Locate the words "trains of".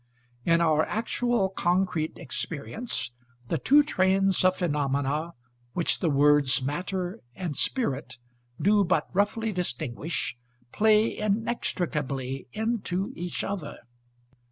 3.83-4.55